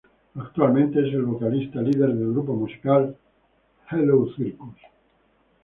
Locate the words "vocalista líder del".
1.21-2.31